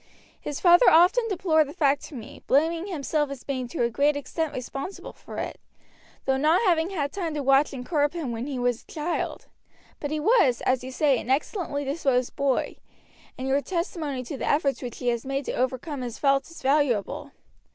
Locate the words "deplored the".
1.29-1.73